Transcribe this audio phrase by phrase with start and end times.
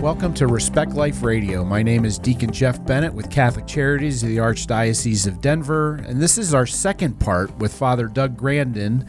[0.00, 1.64] Welcome to Respect Life Radio.
[1.64, 6.20] My name is Deacon Jeff Bennett with Catholic Charities of the Archdiocese of Denver, and
[6.20, 9.08] this is our second part with Father Doug Grandon,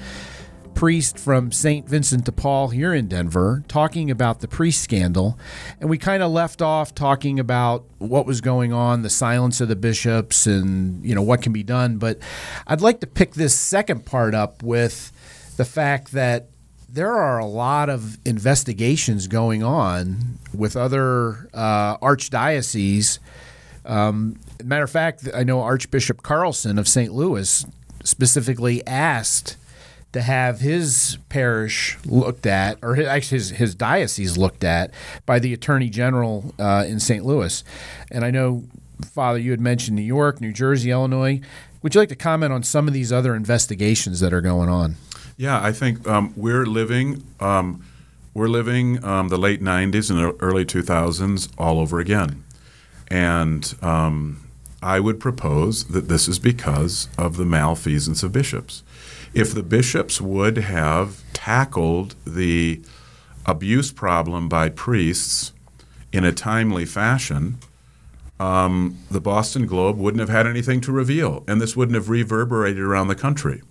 [0.73, 1.87] priest from St.
[1.87, 5.37] Vincent de Paul here in Denver, talking about the priest scandal.
[5.79, 9.67] And we kind of left off talking about what was going on, the silence of
[9.67, 11.97] the bishops, and you know what can be done.
[11.97, 12.19] But
[12.65, 15.11] I'd like to pick this second part up with
[15.57, 16.49] the fact that
[16.89, 23.19] there are a lot of investigations going on with other uh, archdioceses.
[23.85, 27.13] Um, matter of fact, I know Archbishop Carlson of St.
[27.13, 27.65] Louis
[28.03, 29.57] specifically asked
[30.13, 34.91] to have his parish looked at, or his, actually his, his diocese looked at
[35.25, 37.25] by the Attorney General uh, in St.
[37.25, 37.63] Louis.
[38.09, 38.63] And I know,
[39.13, 41.41] Father, you had mentioned New York, New Jersey, Illinois.
[41.83, 44.95] Would you like to comment on some of these other investigations that are going on?
[45.37, 47.85] Yeah, I think um, we're living um,
[48.33, 52.43] we're living um, the late '90s and the early 2000s all over again,
[53.07, 54.47] and um,
[54.81, 58.81] I would propose that this is because of the malfeasance of bishops.
[59.35, 62.81] If the bishops would have tackled the
[63.45, 65.53] abuse problem by priests
[66.11, 67.59] in a timely fashion,
[68.39, 72.81] um, the Boston Globe wouldn't have had anything to reveal, and this wouldn't have reverberated
[72.81, 73.61] around the country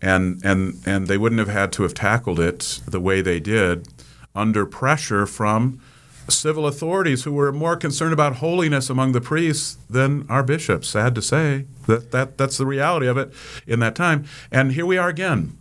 [0.00, 3.88] and and and they wouldn't have had to have tackled it the way they did
[4.34, 5.80] under pressure from
[6.28, 10.88] civil authorities who were more concerned about holiness among the priests than our bishops.
[10.88, 13.32] Sad to say that, that that's the reality of it
[13.66, 14.26] in that time.
[14.50, 15.56] And here we are again.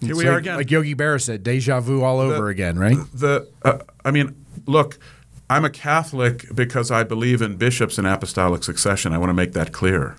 [0.00, 0.56] Here it's we like, are again.
[0.56, 2.96] Like Yogi Berra said, deja vu all over the, again, right?
[3.12, 4.98] The uh, I mean, look,
[5.50, 9.12] I'm a Catholic because I believe in bishops and apostolic succession.
[9.12, 10.16] I want to make that clear.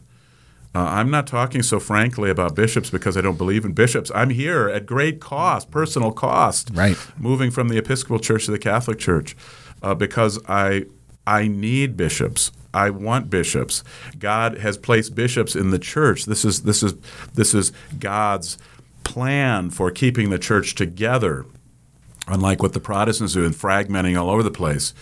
[0.75, 4.11] Uh, I'm not talking so frankly about bishops because I don't believe in bishops.
[4.13, 6.95] I'm here at great cost, personal cost, right.
[7.17, 9.35] moving from the Episcopal Church to the Catholic Church
[9.81, 10.85] uh, because I
[11.25, 12.51] I need bishops.
[12.73, 13.83] I want bishops.
[14.17, 16.25] God has placed bishops in the church.
[16.25, 16.93] This is this is
[17.33, 18.57] this is God's
[19.03, 21.45] plan for keeping the church together.
[22.27, 24.93] Unlike what the Protestants do and fragmenting all over the place,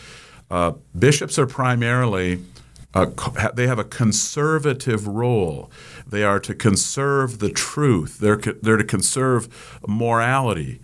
[0.50, 2.39] uh, bishops are primarily
[3.53, 5.71] they have a conservative role.
[6.05, 8.19] They are to conserve the truth.
[8.19, 10.79] They're they're to conserve morality.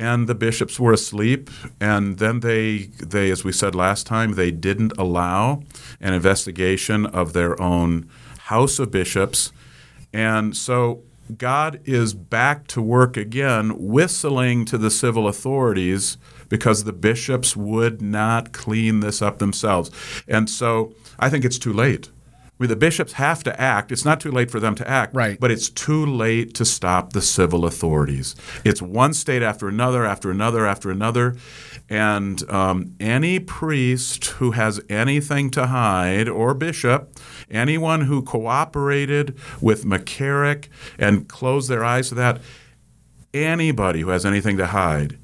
[0.00, 4.52] And the bishops were asleep, and then they they as we said last time they
[4.52, 5.62] didn't allow
[6.00, 8.08] an investigation of their own
[8.38, 9.52] house of bishops,
[10.12, 11.02] and so
[11.36, 16.16] God is back to work again, whistling to the civil authorities
[16.48, 19.90] because the bishops would not clean this up themselves.
[20.26, 22.10] And so I think it's too late.
[22.58, 23.92] The bishops have to act.
[23.92, 25.38] It's not too late for them to act, right.
[25.38, 28.34] but it's too late to stop the civil authorities.
[28.64, 31.36] It's one state after another, after another, after another.
[31.88, 37.18] And um, any priest who has anything to hide, or bishop,
[37.50, 42.40] anyone who cooperated with McCarrick and closed their eyes to that,
[43.32, 45.18] anybody who has anything to hide,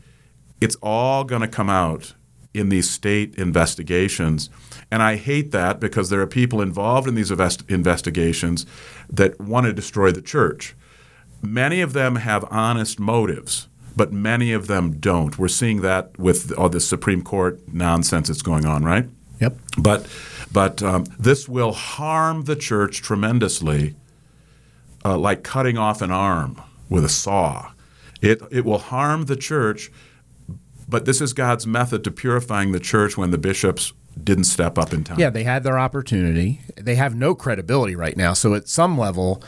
[0.60, 2.14] it's all going to come out
[2.54, 4.48] in these state investigations.
[4.90, 8.66] And I hate that because there are people involved in these invest- investigations
[9.10, 10.74] that want to destroy the church.
[11.42, 15.38] Many of them have honest motives, but many of them don't.
[15.38, 19.06] We're seeing that with all this Supreme Court nonsense that's going on, right?
[19.40, 19.58] Yep.
[19.78, 20.06] But,
[20.52, 23.94] but um, this will harm the church tremendously,
[25.04, 27.72] uh, like cutting off an arm with a saw.
[28.22, 29.90] It, it will harm the church
[30.88, 33.92] but this is God's method to purifying the church when the bishops
[34.22, 35.19] didn't step up in time.
[35.19, 36.60] Yeah, they had their opportunity.
[36.76, 38.32] They have no credibility right now.
[38.32, 39.42] So at some level,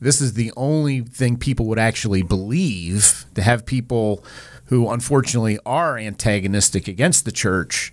[0.00, 4.24] this is the only thing people would actually believe to have people
[4.66, 7.92] who unfortunately are antagonistic against the church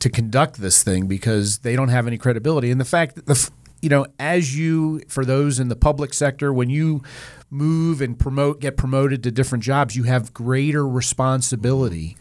[0.00, 2.70] to conduct this thing because they don't have any credibility.
[2.70, 3.50] And the fact that the
[3.82, 7.02] you know, as you for those in the public sector when you
[7.50, 12.16] move and promote get promoted to different jobs, you have greater responsibility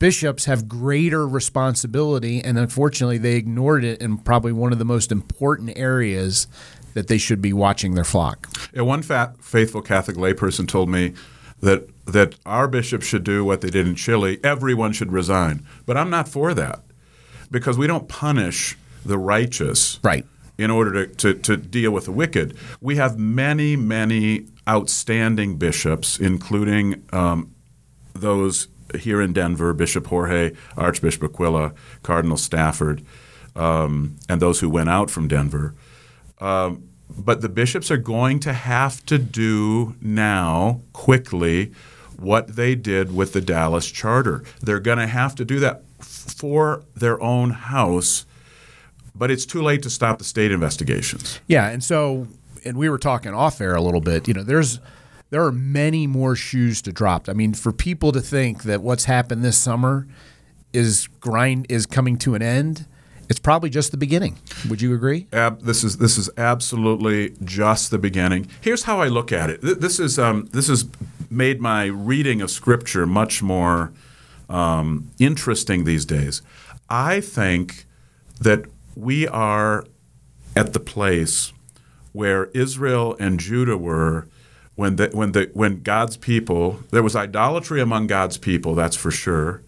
[0.00, 5.12] bishops have greater responsibility, and unfortunately, they ignored it in probably one of the most
[5.12, 6.48] important areas
[6.94, 8.48] that they should be watching their flock.
[8.74, 11.14] Yeah, one fat, faithful Catholic layperson told me
[11.60, 14.40] that that our bishops should do what they did in Chile.
[14.42, 16.80] Everyone should resign, but I'm not for that
[17.50, 20.00] because we don't punish the righteous.
[20.02, 20.26] Right.
[20.58, 26.18] In order to, to, to deal with the wicked, we have many, many outstanding bishops,
[26.18, 27.54] including um,
[28.12, 31.72] those here in Denver, Bishop Jorge, Archbishop Aquila,
[32.02, 33.04] Cardinal Stafford,
[33.56, 35.74] um, and those who went out from Denver.
[36.40, 41.72] Um, but the bishops are going to have to do now quickly
[42.16, 44.44] what they did with the Dallas Charter.
[44.60, 48.26] They're going to have to do that for their own house,
[49.14, 51.40] but it's too late to stop the state investigations.
[51.46, 52.28] Yeah, and so
[52.64, 54.28] and we were talking off air a little bit.
[54.28, 54.80] You know, there's
[55.30, 57.28] there are many more shoes to drop.
[57.28, 60.06] I mean, for people to think that what's happened this summer
[60.72, 62.86] is grind is coming to an end,
[63.28, 64.38] it's probably just the beginning.
[64.68, 65.28] Would you agree?
[65.32, 68.48] Ab, this is this is absolutely just the beginning.
[68.60, 69.60] Here's how I look at it.
[69.62, 70.86] This is um, this has
[71.30, 73.92] made my reading of Scripture much more
[74.48, 76.42] um, interesting these days.
[76.88, 77.86] I think
[78.40, 78.64] that
[78.96, 79.84] we are
[80.56, 81.52] at the place
[82.12, 84.26] where Israel and Judah were
[84.80, 89.10] when the, when the when God's people there was idolatry among God's people that's for
[89.10, 89.60] sure.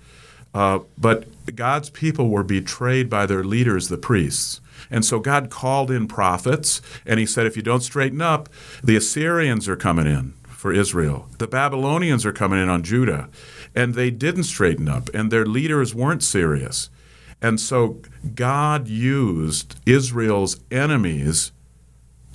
[0.54, 4.62] Uh, but God's people were betrayed by their leaders the priests.
[4.90, 8.48] And so God called in prophets and he said if you don't straighten up
[8.82, 11.28] the Assyrians are coming in for Israel.
[11.36, 13.28] The Babylonians are coming in on Judah.
[13.74, 16.88] And they didn't straighten up and their leaders weren't serious.
[17.42, 18.00] And so
[18.34, 21.52] God used Israel's enemies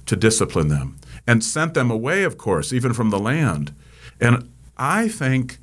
[0.06, 0.97] to discipline them
[1.28, 3.76] and sent them away, of course, even from the land.
[4.20, 5.58] And I think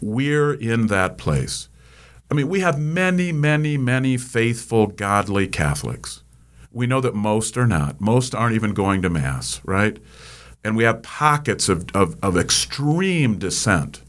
[0.00, 1.68] we're in that place.
[2.30, 6.22] I mean, we have many, many, many faithful, godly Catholics.
[6.70, 8.00] We know that most are not.
[8.00, 9.98] Most aren't even going to Mass, right?
[10.62, 14.02] And we have pockets of, of, of extreme dissent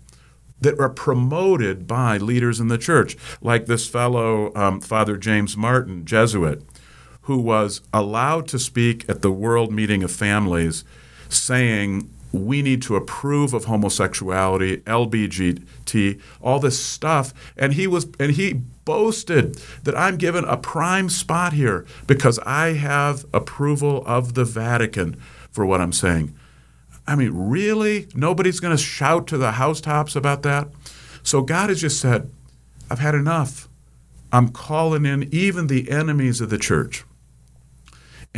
[0.59, 6.03] that are promoted by leaders in the church, like this fellow, um, Father James Martin,
[6.03, 6.63] Jesuit,
[7.21, 10.83] who was allowed to speak at the World Meeting of Families
[11.29, 17.33] saying we need to approve of homosexuality, LBGT, all this stuff.
[17.57, 18.53] And he was and he
[18.85, 25.19] boasted that I'm given a prime spot here because I have approval of the Vatican
[25.51, 26.35] for what I'm saying.
[27.07, 28.07] I mean, really?
[28.13, 30.69] Nobody's going to shout to the housetops about that?
[31.23, 32.29] So God has just said,
[32.89, 33.67] I've had enough.
[34.31, 37.03] I'm calling in even the enemies of the church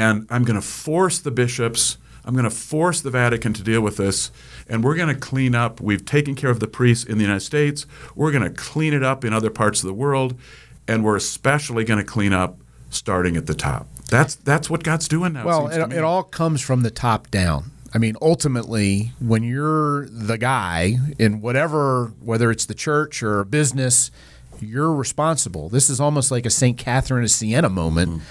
[0.01, 3.81] and I'm going to force the bishops, I'm going to force the Vatican to deal
[3.81, 4.31] with this,
[4.68, 5.80] and we're going to clean up.
[5.80, 9.03] We've taken care of the priests in the United States, we're going to clean it
[9.03, 10.33] up in other parts of the world,
[10.88, 12.57] and we're especially going to clean up
[12.89, 13.88] starting at the top.
[14.09, 15.45] That's that's what God's doing now.
[15.45, 17.71] Well, it, it all comes from the top down.
[17.94, 23.45] I mean, ultimately, when you're the guy in whatever, whether it's the church or a
[23.45, 24.12] business,
[24.59, 25.69] you're responsible.
[25.69, 26.77] This is almost like a St.
[26.77, 28.12] Catherine of Siena moment.
[28.12, 28.21] Mm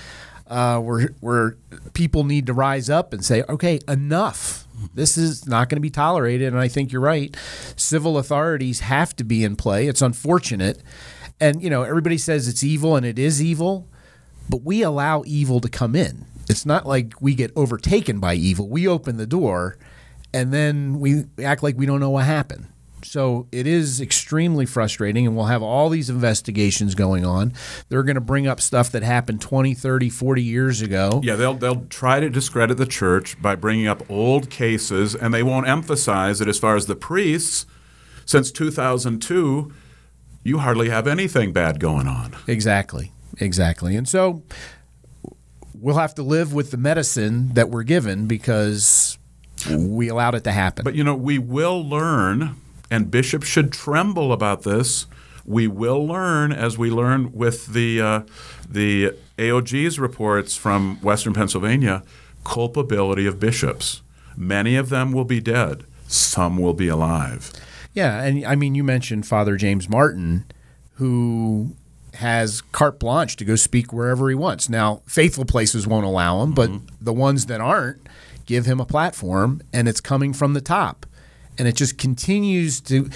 [0.51, 1.57] uh, where where
[1.95, 4.67] people need to rise up and say, okay, enough.
[4.95, 6.49] This is not going to be tolerated.
[6.49, 7.37] And I think you're right.
[7.77, 9.87] Civil authorities have to be in play.
[9.87, 10.83] It's unfortunate,
[11.39, 13.89] and you know everybody says it's evil, and it is evil,
[14.49, 16.27] but we allow evil to come in.
[16.49, 18.69] It's not like we get overtaken by evil.
[18.69, 19.77] We open the door,
[20.33, 22.67] and then we act like we don't know what happened.
[23.11, 27.55] So it is extremely frustrating, and we'll have all these investigations going on.
[27.89, 31.21] They're going to bring up stuff that happened 20, 30, 40 years ago.
[31.25, 35.43] Yeah, they'll, they'll try to discredit the church by bringing up old cases, and they
[35.43, 37.67] won't emphasize that as far as the priests,
[38.27, 39.73] since 2002,
[40.45, 42.37] you hardly have anything bad going on.
[42.47, 43.97] Exactly, exactly.
[43.97, 44.45] And so
[45.75, 49.19] we'll have to live with the medicine that we're given because
[49.69, 50.85] we allowed it to happen.
[50.85, 52.55] But you know, we will learn
[52.91, 55.07] and bishops should tremble about this.
[55.47, 58.21] We will learn, as we learn with the uh,
[58.69, 62.03] the AOG's reports from Western Pennsylvania,
[62.45, 64.03] culpability of bishops.
[64.37, 65.85] Many of them will be dead.
[66.07, 67.53] Some will be alive.
[67.93, 70.45] Yeah, and I mean, you mentioned Father James Martin,
[70.95, 71.77] who
[72.15, 74.69] has carte blanche to go speak wherever he wants.
[74.69, 76.87] Now, faithful places won't allow him, but mm-hmm.
[77.01, 78.07] the ones that aren't
[78.47, 81.07] give him a platform, and it's coming from the top
[81.61, 83.11] and it just continues to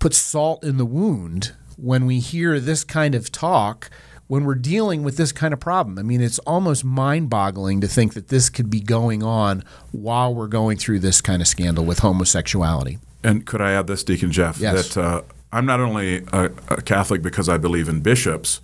[0.00, 3.90] put salt in the wound when we hear this kind of talk
[4.26, 5.96] when we're dealing with this kind of problem.
[5.96, 9.62] I mean, it's almost mind boggling to think that this could be going on
[9.92, 12.98] while we're going through this kind of scandal with homosexuality.
[13.22, 14.58] And could I add this, Deacon Jeff?
[14.58, 14.94] Yes.
[14.94, 18.60] That uh, I'm not only a, a, Catholic because I believe in bishops.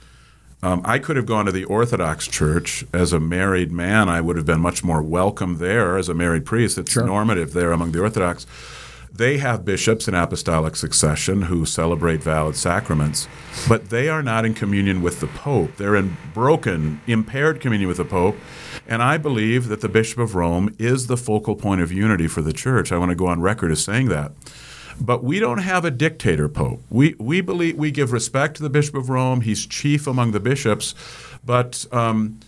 [0.64, 4.08] Um, I could have gone to the Orthodox Church as a married man.
[4.08, 6.76] I would have been much more welcome there as a married priest.
[6.76, 7.06] It's sure.
[7.06, 8.46] normative there among the Orthodox.
[9.14, 13.28] They have bishops in apostolic succession who celebrate valid sacraments,
[13.68, 15.76] but they are not in communion with the Pope.
[15.76, 18.36] They're in broken, impaired communion with the Pope.
[18.88, 22.40] And I believe that the Bishop of Rome is the focal point of unity for
[22.40, 22.90] the Church.
[22.90, 24.32] I want to go on record as saying that.
[24.98, 26.80] But we don't have a dictator pope.
[26.88, 29.42] We, we believe we give respect to the Bishop of Rome.
[29.42, 30.94] He's chief among the bishops,
[31.44, 32.40] but um,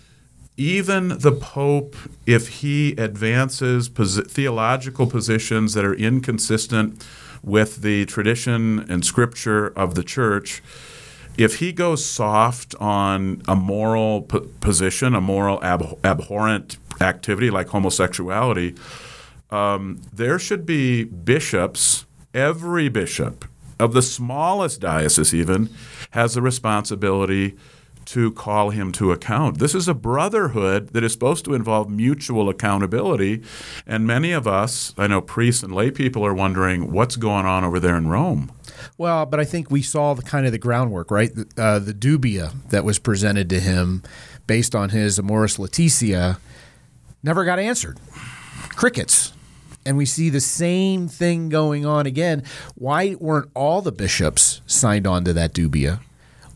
[0.56, 1.96] even the Pope,
[2.26, 7.04] if he advances posi- theological positions that are inconsistent
[7.42, 10.62] with the tradition and scripture of the church,
[11.37, 17.68] if he goes soft on a moral p- position, a moral ab- abhorrent activity like
[17.68, 18.76] homosexuality,
[19.50, 23.44] um, there should be bishops, every bishop
[23.80, 25.68] of the smallest diocese even,
[26.12, 27.56] has the responsibility
[28.06, 29.58] to call him to account.
[29.58, 33.42] This is a brotherhood that is supposed to involve mutual accountability.
[33.87, 37.64] And many of us, I know priests and lay people, are wondering what's going on
[37.64, 38.52] over there in Rome.
[38.99, 41.30] Well, but I think we saw the kind of the groundwork, right?
[41.56, 44.02] Uh, the dubia that was presented to him
[44.46, 46.38] based on his Amoris Laetitia
[47.23, 47.99] never got answered.
[48.70, 49.32] Crickets.
[49.87, 52.42] And we see the same thing going on again.
[52.75, 56.00] Why weren't all the bishops signed on to that dubia?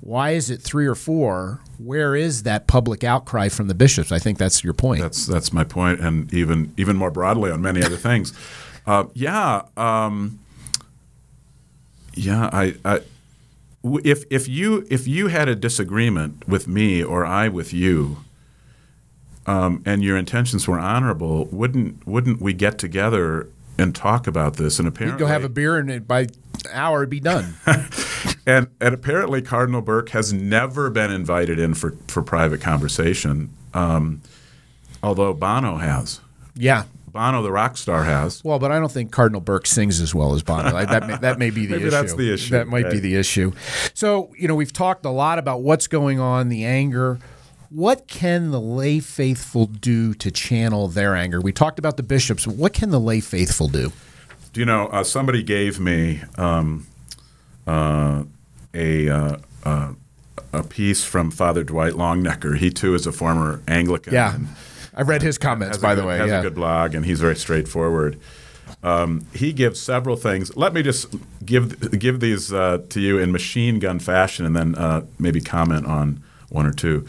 [0.08, 1.60] Why is it three or four?
[1.76, 4.10] Where is that public outcry from the bishops?
[4.10, 5.02] I think that's your point.
[5.02, 8.32] That's that's my point, and even even more broadly on many other things.
[8.86, 10.38] Uh, yeah, um,
[12.14, 12.48] yeah.
[12.50, 13.00] I, I
[13.84, 18.24] if if you if you had a disagreement with me or I with you,
[19.46, 24.78] um, and your intentions were honorable, wouldn't wouldn't we get together and talk about this?
[24.78, 26.28] And apparently, We'd go have a beer, and by
[26.72, 27.56] hour it'd be done.
[28.48, 34.22] and and apparently Cardinal Burke has never been invited in for for private conversation, um,
[35.02, 36.20] although Bono has.
[36.56, 36.84] yeah.
[37.10, 38.44] Bono, the rock star, has.
[38.44, 40.76] Well, but I don't think Cardinal Burke sings as well as Bono.
[40.76, 41.90] I- that, may, that may be the Maybe issue.
[41.90, 43.52] that's the issue, That might be the issue.
[43.94, 47.18] So, you know, we've talked a lot about what's going on, the anger.
[47.70, 51.40] What can the lay faithful do to channel their anger?
[51.40, 52.46] We talked about the bishops.
[52.46, 53.90] What can the lay faithful do?
[54.52, 54.86] Do you know?
[54.88, 56.86] Uh, somebody gave me um,
[57.66, 58.24] uh,
[58.74, 59.92] a uh, uh,
[60.52, 62.56] a piece from Father Dwight Longenecker.
[62.58, 64.12] He too is a former Anglican.
[64.14, 64.38] Yeah.
[64.94, 66.18] I read his comments, by the good- way.
[66.18, 66.40] has Yeah.
[66.40, 68.18] a good blog, and he's very straightforward.
[68.82, 70.56] Um, he gives several things.
[70.56, 74.74] Let me just give give these uh, to you in machine gun fashion, and then
[74.74, 77.04] uh, maybe comment on one or two.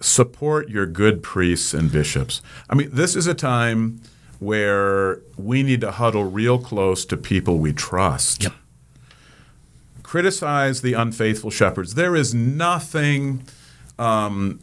[0.00, 2.42] Support your good priests and bishops.
[2.68, 4.00] I mean, this is a time
[4.38, 8.42] where we need to huddle real close to people we trust.
[8.44, 8.52] Yep.
[10.18, 11.94] Criticize the unfaithful shepherds.
[11.96, 13.42] There is nothing
[13.98, 14.60] um,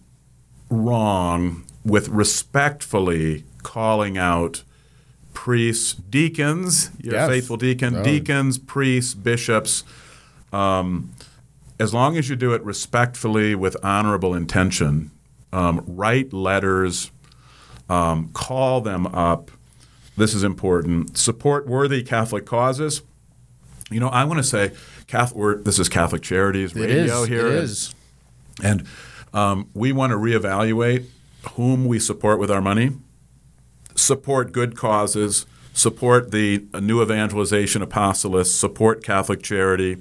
[0.70, 4.64] wrong with respectfully calling out
[5.34, 7.28] priests, deacons, your Yes.
[7.30, 8.02] faithful deacon, Oh.
[8.02, 9.84] deacons, priests, bishops.
[10.54, 11.10] Um,
[11.78, 15.12] as long as you do it respectfully with honorable intention,
[15.52, 17.12] um, write letters,
[17.90, 19.52] um, call them up.
[20.16, 21.18] This is important.
[21.18, 23.02] Support worthy Catholic causes.
[23.92, 24.72] You know, I want to say,
[25.08, 27.28] Catholic, this is Catholic Charities Radio is.
[27.28, 27.48] here.
[27.48, 27.94] It and-
[28.64, 28.84] and
[29.34, 31.06] um, we want to reevaluate
[31.54, 32.92] whom we support with our money,
[33.96, 39.98] support good causes, support the new evangelization apostolists, support Catholic charity,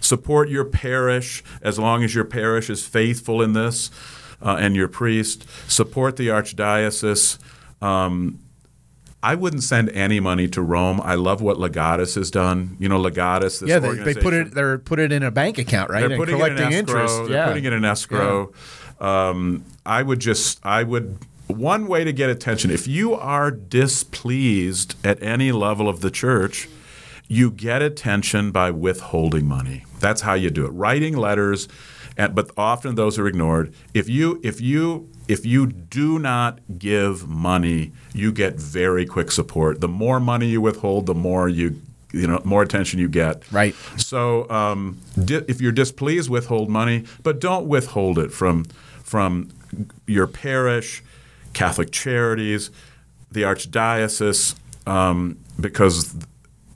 [0.00, 3.90] support your parish as long as your parish is faithful in this
[4.42, 7.38] uh, and your priest, support the archdiocese.
[7.80, 8.40] Um,
[9.22, 11.00] I wouldn't send any money to Rome.
[11.00, 12.76] I love what Legatus has done.
[12.80, 13.60] You know, Legatus.
[13.60, 14.54] This Yeah, they, they put it.
[14.54, 16.08] They're put it in a bank account, right?
[16.08, 17.00] they're putting collecting it in escrow.
[17.00, 17.16] interest.
[17.24, 17.46] They're yeah.
[17.46, 18.52] putting it in escrow.
[19.00, 24.94] Um, I would just, I would, one way to get attention, if you are displeased
[25.04, 26.68] at any level of the church,
[27.26, 29.84] you get attention by withholding money.
[29.98, 30.70] That's how you do it.
[30.70, 31.66] Writing letters,
[32.16, 33.74] and but often those are ignored.
[33.92, 39.80] If you, if you, if you do not give money, you get very quick support.
[39.80, 41.80] The more money you withhold, the more you,
[42.12, 43.50] you know, more attention you get.
[43.50, 43.74] Right.
[43.96, 48.64] So um, di- if you're displeased, withhold money, but don't withhold it from
[49.02, 49.48] from
[50.06, 51.02] your parish,
[51.54, 52.70] Catholic charities,
[53.30, 54.54] the archdiocese,
[54.86, 56.24] um, because th-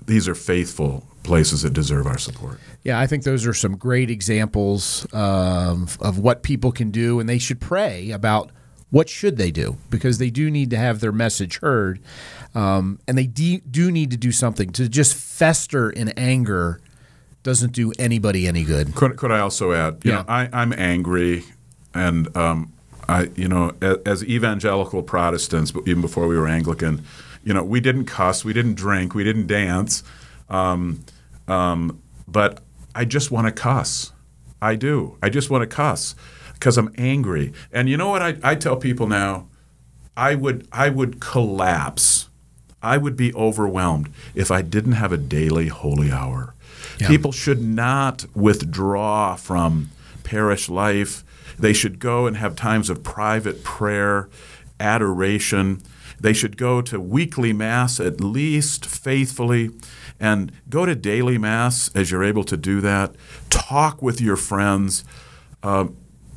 [0.07, 2.59] these are faithful places that deserve our support.
[2.87, 7.29] Yeah, I think those are some great examples um, of what people can do, and
[7.29, 8.53] they should pray about
[8.91, 11.99] what should they do because they do need to have their message heard,
[12.55, 14.71] um, and they de- do need to do something.
[14.71, 16.81] To just fester in anger
[17.43, 18.95] doesn't do anybody any good.
[18.95, 19.99] Could, could I also add?
[20.05, 20.17] You Yeah.
[20.19, 21.43] know, I, I'm angry,
[21.93, 22.73] and um,
[23.09, 27.05] I, you know, as, as evangelical Protestants, even before we were Anglican,
[27.43, 30.05] you know, we didn't cuss, we didn't drink, we didn't dance,
[30.49, 31.01] um,
[31.49, 32.61] um, but
[32.97, 34.13] I just want to cuss.
[34.63, 35.19] I do.
[35.23, 36.15] I just want to cuss
[36.55, 37.53] because I'm angry.
[37.71, 39.49] And you know what I, I tell people now?
[40.17, 42.31] I would I would collapse.
[42.83, 46.55] I would be overwhelmed if I didn't have a daily holy hour.
[46.99, 47.09] Yeah.
[47.09, 49.91] People should not withdraw from
[50.25, 51.23] parish life.
[51.59, 54.31] They should go and have times of private prayer,
[54.81, 55.83] adoration,
[56.19, 59.71] They should go to weekly Mass at least faithfully
[60.21, 63.15] and go to daily Mass as you're able to do that.
[63.51, 65.05] Talk with your friends.
[65.63, 65.87] Uh,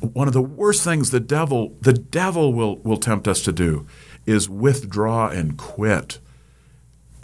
[0.00, 3.86] one of the worst things the devil the devil will, will tempt us to do
[4.26, 6.18] is withdraw and quit.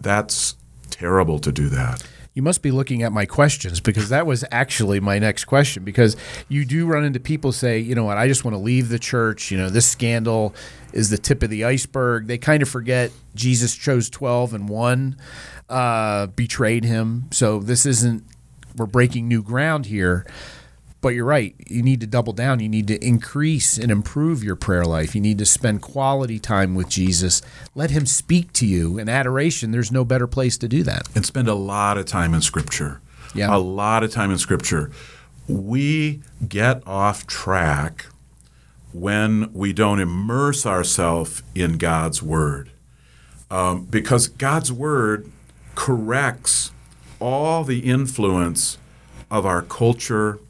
[0.02, 0.56] That's
[0.90, 2.06] terrible to do that.
[2.34, 5.84] You must be looking at my questions because that was actually my next question.
[5.84, 8.90] Because you do run into people say, you know what, I just want to leave
[8.90, 9.50] the church.
[9.50, 10.54] You know, this scandal
[10.92, 12.26] is the tip of the iceberg.
[12.26, 15.16] They kind of forget Jesus chose 12 and one,
[15.68, 17.28] uh, betrayed him.
[17.30, 18.24] So this isn't,
[18.76, 20.26] we're breaking new ground here.
[21.02, 21.54] But you're right.
[21.68, 22.58] You need to double down.
[22.58, 25.14] You need to increase and improve your prayer life.
[25.14, 27.42] You need to spend quality time with Jesus.
[27.74, 28.98] Let him speak to you.
[28.98, 31.02] In adoration, there's no better place to do that.
[31.14, 33.00] And spend a lot of time in Scripture.
[33.34, 33.54] Yeah.
[33.54, 34.90] A lot of time in Scripture.
[35.46, 38.06] We get off track
[38.92, 42.70] when we don't immerse ourselves in God's Word.
[43.48, 45.30] Um, because God's Word
[45.76, 46.72] corrects
[47.20, 48.78] all the influence
[49.30, 50.40] of our culture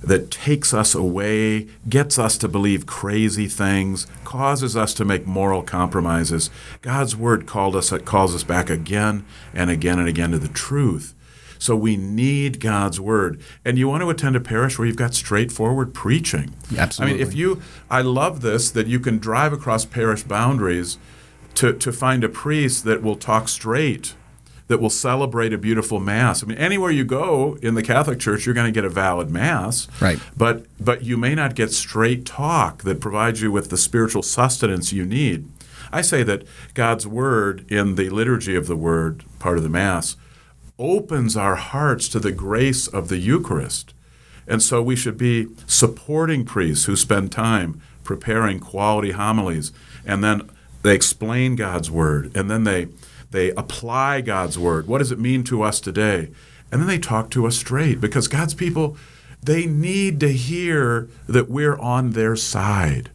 [0.00, 5.62] that takes us away, gets us to believe crazy things, causes us to make moral
[5.62, 6.50] compromises.
[6.82, 11.14] God's word called us calls us back again and again and again to the truth.
[11.58, 13.40] So we need God's word.
[13.64, 16.54] And you want to attend a parish where you've got straightforward preaching.
[16.76, 17.14] Absolutely.
[17.14, 20.98] I mean, if you I love this that you can drive across parish boundaries
[21.54, 24.14] to, to find a priest that will talk straight
[24.68, 26.42] that will celebrate a beautiful mass.
[26.42, 29.30] I mean, anywhere you go in the Catholic Church, you're going to get a valid
[29.30, 29.88] mass.
[30.00, 30.18] Right.
[30.36, 34.92] But but you may not get straight talk that provides you with the spiritual sustenance
[34.92, 35.48] you need.
[35.92, 40.16] I say that God's word in the liturgy of the word, part of the mass,
[40.78, 43.94] opens our hearts to the grace of the Eucharist.
[44.46, 49.72] And so we should be supporting priests who spend time preparing quality homilies
[50.04, 50.50] and then
[50.82, 52.88] they explain God's word and then they
[53.34, 54.86] they apply God's word.
[54.86, 56.30] What does it mean to us today?
[56.70, 58.96] And then they talk to us straight because God's people,
[59.42, 63.10] they need to hear that we're on their side.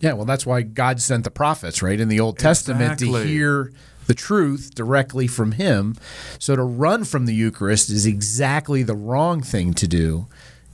[0.00, 3.22] Yeah, well, that's why God sent the prophets, right, in the Old Testament Exactly.
[3.22, 3.72] to hear
[4.06, 5.96] the truth directly from Him.
[6.38, 10.26] So to run from the Eucharist is exactly the wrong thing to do.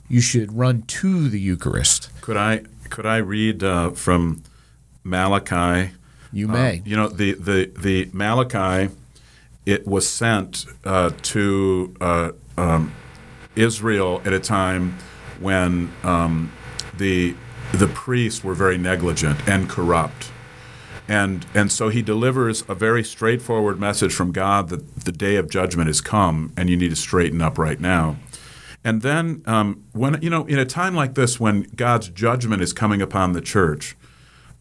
[0.07, 2.09] You should run to the Eucharist.
[2.21, 4.41] Could I could I read uh, from
[5.03, 5.91] Malachi?
[6.31, 6.81] You Uh, may.
[6.85, 8.93] you know the the the Malachi,
[9.65, 12.91] it was sent uh, to uh, um,
[13.55, 14.95] Israel at a time
[15.39, 16.51] when um,
[16.97, 17.35] the
[17.73, 20.31] the priests were very negligent and corrupt.
[21.07, 25.49] And, and so he delivers a very straightforward message from God that the day of
[25.49, 28.17] judgment has come and you need to straighten up right now.
[28.83, 32.73] And then, um, when you know, in a time like this, when God's judgment is
[32.73, 33.97] coming upon the church,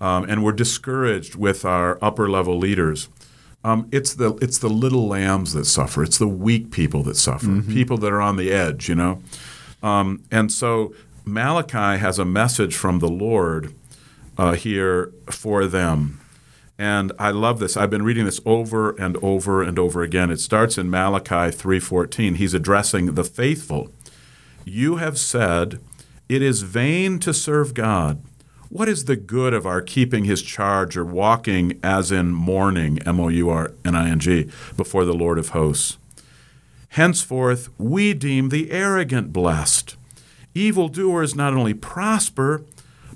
[0.00, 3.08] um, and we're discouraged with our upper level leaders,
[3.64, 6.02] um, it's the it's the little lambs that suffer.
[6.02, 7.46] It's the weak people that suffer.
[7.72, 9.22] People that are on the edge, you know.
[9.82, 13.74] Um, and so Malachi has a message from the Lord
[14.36, 16.20] uh, here for them.
[16.78, 17.76] And I love this.
[17.76, 20.30] I've been reading this over and over and over again.
[20.30, 22.36] It starts in Malachi 3:14.
[22.36, 23.92] He's addressing the faithful.
[24.64, 25.80] You have said,
[26.28, 28.22] "It is vain to serve God.
[28.70, 33.18] What is the good of our keeping his charge or walking as in mourning, M
[33.18, 35.96] O U R N I N G, before the Lord of hosts?
[36.90, 39.96] Henceforth, we deem the arrogant blessed.
[40.54, 42.62] Evildoers not only prosper,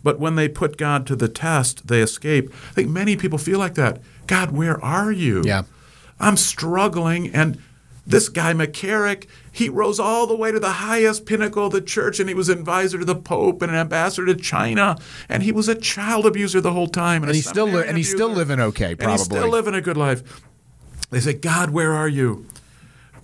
[0.02, 2.52] but when they put God to the test, they escape.
[2.70, 4.00] I think many people feel like that.
[4.26, 5.42] God, where are you?
[5.44, 5.62] Yeah.
[6.18, 7.58] I'm struggling, and
[8.06, 12.18] this guy McCarrick, he rose all the way to the highest pinnacle of the church,
[12.18, 14.96] and he was advisor to the Pope and an ambassador to China,
[15.28, 17.96] and he was a child abuser the whole time, and a he's still li- and
[17.96, 19.38] he's still living okay, And he's probably.
[19.38, 20.42] still living a good life.
[21.10, 22.46] They say, God, where are you?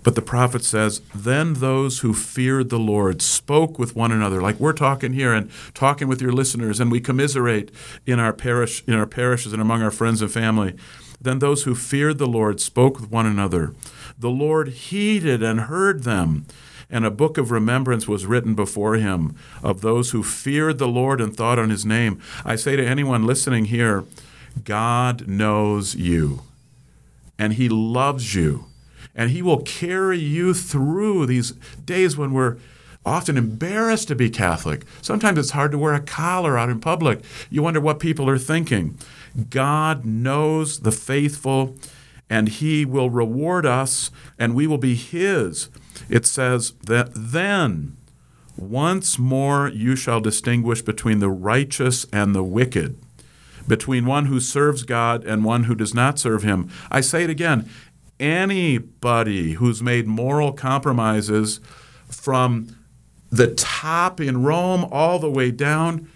[0.04, 4.60] But the prophet says, Then those who feared the Lord spoke with one another, like
[4.60, 7.70] we're talking here and talking with your listeners, and we commiserate
[8.06, 10.76] in our parish, in our parishes and among our friends and family.
[11.20, 13.74] Then those who feared the Lord spoke with one another.
[14.18, 16.46] The Lord heeded and heard them.
[16.90, 21.20] And a book of remembrance was written before him of those who feared the Lord
[21.20, 22.18] and thought on his name.
[22.46, 24.04] I say to anyone listening here,
[24.64, 26.42] God knows you
[27.38, 28.66] and He loves you.
[29.14, 31.52] And He will carry you through these
[31.85, 32.59] days when we're
[33.07, 34.85] often embarrassed to be Catholic.
[35.00, 37.20] Sometimes it's hard to wear a collar out in public.
[37.48, 38.98] You wonder what people are thinking.
[39.48, 41.76] God knows the faithful,
[42.30, 45.68] and He will reward us, and we will be His.
[46.08, 47.96] It says that then.
[48.56, 52.98] Once more you shall distinguish between the righteous and the wicked,
[53.68, 56.68] between one who serves God and one who does not serve him.
[56.90, 57.70] I say it again
[58.18, 61.60] anybody who's made moral compromises
[62.08, 62.76] from
[63.30, 66.10] the top in Rome all the way down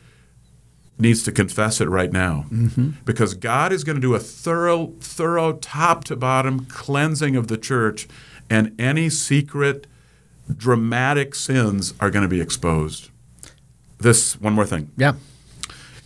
[0.98, 2.46] needs to confess it right now.
[2.50, 2.90] Mm-hmm.
[3.05, 7.59] Because God is going to do a thorough, thorough, top to bottom cleansing of the
[7.59, 8.09] church,
[8.48, 9.87] and any secret,
[10.55, 13.11] dramatic sins are going to be exposed.
[13.98, 14.90] This, one more thing.
[14.96, 15.14] Yeah.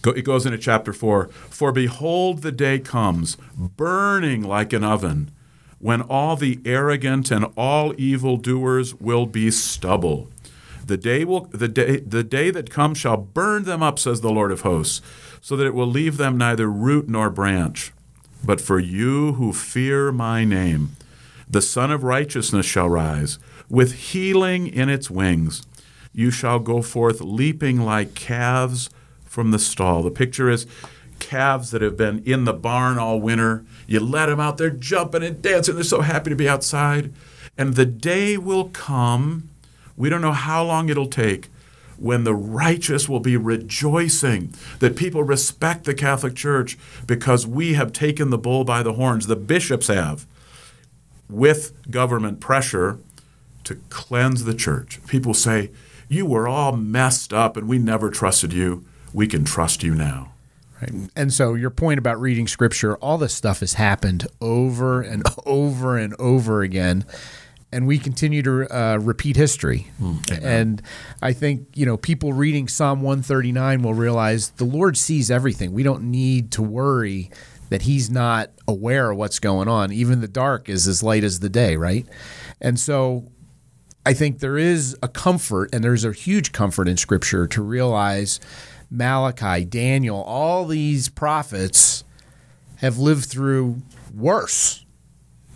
[0.05, 5.33] It goes into chapter 4 For behold, the day comes, burning like an oven,
[5.79, 10.29] when all the arrogant and all evil doers will be stubble.
[10.87, 14.31] The day will the day the day that comes shall burn them up, says the
[14.31, 15.03] Lord of hosts,
[15.41, 17.93] so that it will leave them neither root nor branch.
[18.45, 20.97] But for you who fear my name,
[21.51, 25.67] the Sun of Righteousness shall rise, with healing in its wings.
[26.13, 28.89] You shall go forth leaping like calves
[29.25, 30.05] from the stall.
[30.05, 30.67] The picture is
[31.19, 33.65] calves that have been in the barn all winter.
[33.89, 37.13] You let them out, they're jumping and dancing, they're so happy to be outside.
[37.59, 39.49] And the day will come,
[39.97, 41.49] we don't know how long it'll take,
[41.99, 47.93] when the righteous will be rejoicing that people respect the Catholic Church because we have
[47.93, 50.27] taken the bull by the horns, the bishops have,
[51.29, 52.99] with government pressure
[53.65, 55.01] to cleanse the church.
[55.07, 55.71] People say,
[56.09, 58.85] You were all messed up and we never trusted you.
[59.13, 60.33] We can trust you now.
[60.81, 60.93] Right.
[61.17, 65.97] And so your point about reading scripture, all this stuff has happened over and over
[65.97, 67.05] and over again.
[67.77, 69.89] And we continue to uh, repeat history.
[70.01, 70.83] Mm, and
[71.21, 75.73] I think, you know, people reading Psalm 139 will realize the Lord sees everything.
[75.73, 77.31] We don't need to worry
[77.69, 79.93] that he's not aware of what's going on.
[79.93, 82.07] Even the dark is as light as the day, right?
[82.63, 83.31] And so
[84.07, 88.41] I think there is a comfort, and there's a huge comfort in Scripture to realize
[88.91, 92.05] Malachi, Daniel, all these prophets
[92.77, 93.83] have lived through
[94.15, 94.85] worse.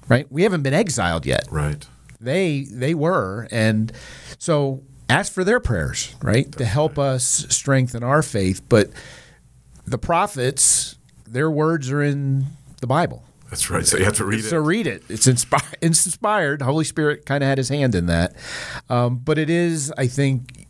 [0.09, 0.30] Right?
[0.30, 1.46] We haven't been exiled yet.
[1.50, 1.87] Right.
[2.20, 3.92] They they were and
[4.38, 6.46] so ask for their prayers, right?
[6.46, 7.06] That's to help right.
[7.06, 8.90] us strengthen our faith, but
[9.87, 12.46] the prophets their words are in
[12.80, 13.24] the Bible.
[13.48, 13.87] That's right.
[13.87, 14.44] So you have to read it.
[14.44, 15.02] So read it.
[15.09, 15.76] It's inspired.
[15.80, 16.62] It's inspired.
[16.62, 18.35] Holy Spirit kind of had his hand in that,
[18.88, 20.66] um, but it is, I think,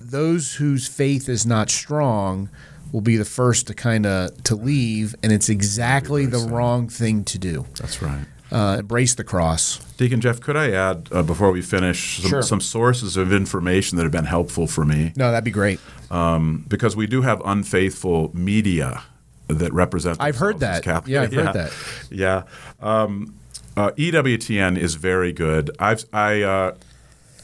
[0.00, 2.48] those whose faith is not strong
[2.92, 7.24] will be the first to kind of to leave, and it's exactly the wrong thing
[7.24, 7.66] to do.
[7.78, 8.26] That's right.
[8.52, 9.78] Uh, embrace the cross.
[9.96, 12.42] Deacon Jeff, could I add uh, before we finish some, sure.
[12.42, 15.12] some, sources of information that have been helpful for me?
[15.14, 15.78] No, that'd be great.
[16.10, 19.04] Um, because we do have unfaithful media
[19.46, 20.18] that represent.
[20.20, 20.84] I've heard that.
[20.84, 21.42] Yeah, I've yeah.
[21.42, 21.72] heard that.
[22.10, 22.42] Yeah.
[22.80, 23.34] Um,
[23.76, 25.70] uh, EWTN is very good.
[25.78, 26.42] I've I.
[26.42, 26.74] Uh,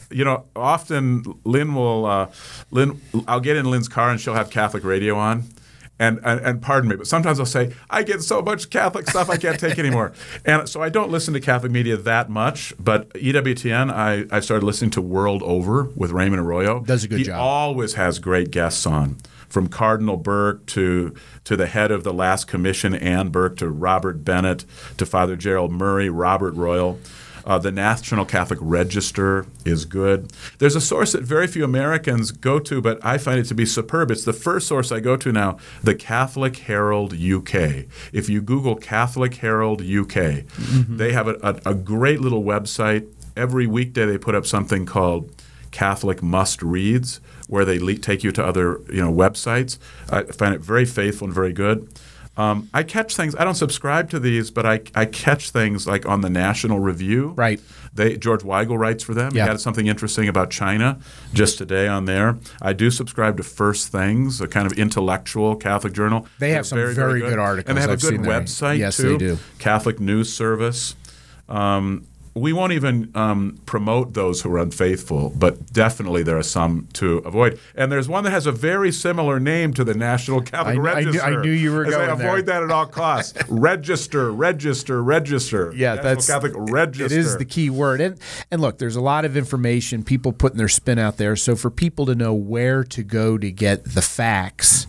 [0.09, 2.29] you know, often Lynn will, uh,
[2.71, 5.43] Lynn, I'll get in Lynn's car and she'll have Catholic radio on.
[5.99, 9.29] And, and, and, pardon me, but sometimes I'll say, I get so much Catholic stuff
[9.31, 10.13] I can't take anymore.
[10.45, 14.65] And so I don't listen to Catholic media that much, but EWTN, I, I started
[14.65, 16.81] listening to World Over with Raymond Arroyo.
[16.81, 17.35] Does a good he job.
[17.35, 19.17] He always has great guests on,
[19.49, 21.13] from Cardinal Burke to,
[21.45, 24.65] to the head of the last commission, Ann Burke, to Robert Bennett,
[24.97, 26.99] to Father Gerald Murray, Robert Royal.
[27.47, 30.33] Uh, the National Catholic Register is good.
[30.59, 33.65] There's a source that very few Americans go to, but I find it to be
[33.65, 34.11] superb.
[34.11, 37.85] It's the first source I go to now, the Catholic Herald UK.
[38.11, 40.97] If you Google Catholic Herald UK, mm-hmm.
[40.97, 43.07] they have a, a, a great little website.
[43.37, 45.31] Every weekday they put up something called
[45.71, 49.77] Catholic Must Reads, where they le- take you to other you know websites.
[50.09, 51.87] I find it very faithful and very good.
[52.37, 53.35] Um, I catch things.
[53.35, 57.33] I don't subscribe to these, but I, I catch things like on the National Review.
[57.35, 57.59] Right.
[57.93, 59.35] They George Weigel writes for them.
[59.35, 59.43] Yeah.
[59.43, 60.99] He had something interesting about China
[61.33, 62.37] just today on there.
[62.61, 66.27] I do subscribe to First Things, a kind of intellectual Catholic journal.
[66.37, 67.29] They have some very, very, very good.
[67.31, 67.39] good.
[67.39, 67.69] articles.
[67.69, 69.13] and they have I've a good website yes, too.
[69.13, 69.37] they do.
[69.57, 70.95] Catholic News Service.
[71.49, 72.05] Um,
[72.37, 77.17] we won't even um, promote those who are unfaithful, but definitely there are some to
[77.19, 77.59] avoid.
[77.75, 81.21] And there's one that has a very similar name to the National Catholic I, Register.
[81.21, 82.61] I knew, I knew you were going I avoid there.
[82.61, 83.37] that at all costs.
[83.49, 85.73] register, register, register.
[85.75, 87.05] Yeah, National that's Catholic Register.
[87.05, 88.01] It is the key word.
[88.01, 88.19] And
[88.51, 91.35] and look, there's a lot of information people putting their spin out there.
[91.35, 94.87] So for people to know where to go to get the facts,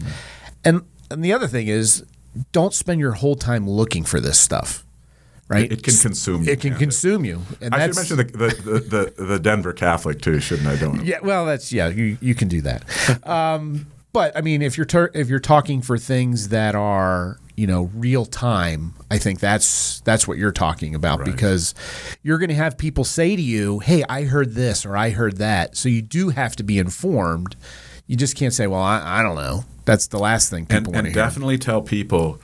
[0.64, 2.04] and and the other thing is,
[2.52, 4.84] don't spend your whole time looking for this stuff
[5.48, 5.64] right?
[5.64, 6.52] It, it can consume you.
[6.52, 7.42] It can consume you.
[7.61, 10.76] And I should mention the, the, the, the, Denver Catholic too, shouldn't I?
[10.76, 11.04] Don't.
[11.04, 11.88] Yeah, well, that's yeah.
[11.88, 12.84] You you can do that.
[13.28, 17.66] Um, but I mean, if you're ter- if you're talking for things that are you
[17.66, 21.30] know real time, I think that's that's what you're talking about right.
[21.30, 21.74] because
[22.22, 25.37] you're going to have people say to you, "Hey, I heard this or I heard
[25.38, 27.56] that," so you do have to be informed.
[28.06, 30.87] you just can't say, "Well, I, I don't know." That's the last thing people and,
[30.87, 31.22] want and to hear.
[31.28, 32.40] definitely tell people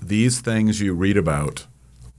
[0.00, 1.66] these things you read about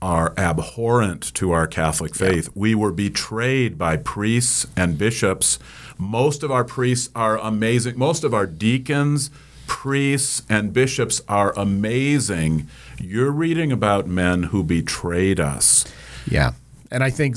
[0.02, 2.48] are abhorrent to our Catholic faith.
[2.54, 5.58] We were betrayed by priests and bishops.
[5.96, 7.98] Most of our priests are amazing.
[7.98, 9.30] Most of our deacons,
[9.66, 12.68] priests, and bishops are amazing.
[13.00, 15.84] You're reading about men who betrayed us.
[16.30, 16.52] Yeah.
[16.90, 17.36] And I think,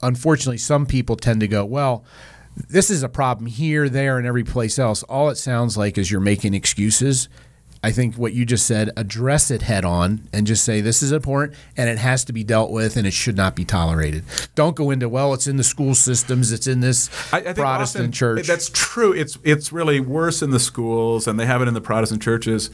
[0.00, 2.04] unfortunately, some people tend to go, well,
[2.70, 5.02] this is a problem here, there, and every place else.
[5.02, 7.28] All it sounds like is you're making excuses.
[7.82, 11.12] I think what you just said, address it head on and just say this is
[11.12, 14.24] important and it has to be dealt with and it should not be tolerated.
[14.54, 18.04] Don't go into well, it's in the school systems, it's in this I, I Protestant
[18.04, 18.46] often church.
[18.46, 19.12] That's true.
[19.12, 22.70] It's it's really worse in the schools, and they have it in the Protestant churches.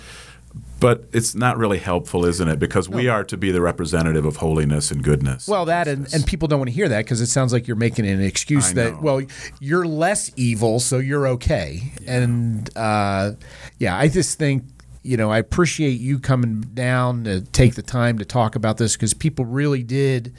[0.80, 2.58] But it's not really helpful, isn't it?
[2.58, 5.46] Because we are to be the representative of holiness and goodness.
[5.46, 7.76] Well, that and, and people don't want to hear that because it sounds like you're
[7.76, 9.00] making an excuse I that know.
[9.00, 9.22] well
[9.60, 11.92] you're less evil, so you're okay.
[12.06, 13.32] And uh,
[13.78, 14.64] yeah, I just think
[15.02, 18.96] you know I appreciate you coming down to take the time to talk about this
[18.96, 20.32] because people really did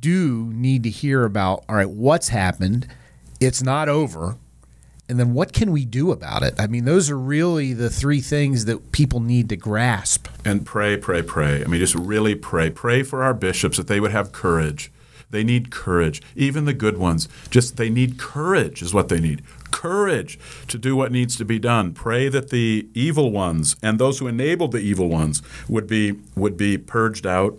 [0.00, 2.86] do need to hear about all right what's happened.
[3.40, 4.36] It's not over.
[5.10, 6.54] And then what can we do about it?
[6.58, 10.28] I mean, those are really the three things that people need to grasp.
[10.44, 11.64] and pray, pray, pray.
[11.64, 12.68] I mean, just really pray.
[12.68, 14.92] Pray for our bishops that they would have courage.
[15.30, 16.22] They need courage.
[16.34, 19.42] Even the good ones, just they need courage, is what they need.
[19.70, 20.38] Courage
[20.68, 21.92] to do what needs to be done.
[21.92, 26.56] Pray that the evil ones and those who enabled the evil ones would be would
[26.56, 27.58] be purged out.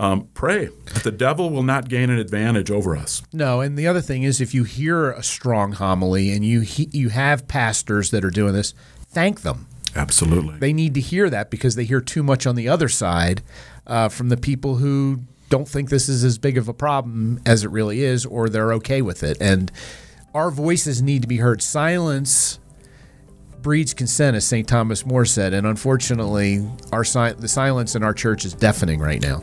[0.00, 3.22] Um, pray that the devil will not gain an advantage over us.
[3.32, 6.88] No, and the other thing is, if you hear a strong homily and you he,
[6.92, 8.74] you have pastors that are doing this,
[9.08, 9.66] thank them.
[9.96, 10.58] Absolutely.
[10.58, 13.42] They need to hear that because they hear too much on the other side
[13.86, 17.64] uh, from the people who don't think this is as big of a problem as
[17.64, 19.36] it really is, or they're okay with it.
[19.40, 19.70] And
[20.34, 21.62] our voices need to be heard.
[21.62, 22.58] Silence
[23.62, 24.68] breeds consent, as St.
[24.68, 29.20] Thomas More said, and unfortunately, our si- the silence in our church is deafening right
[29.20, 29.40] now.